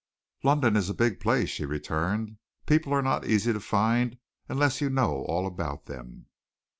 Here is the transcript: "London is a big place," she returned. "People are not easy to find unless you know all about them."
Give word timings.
"London 0.43 0.75
is 0.75 0.89
a 0.89 0.95
big 0.95 1.19
place," 1.19 1.47
she 1.47 1.63
returned. 1.63 2.37
"People 2.65 2.91
are 2.91 3.03
not 3.03 3.27
easy 3.27 3.53
to 3.53 3.59
find 3.59 4.17
unless 4.49 4.81
you 4.81 4.89
know 4.89 5.23
all 5.27 5.45
about 5.45 5.85
them." 5.85 6.25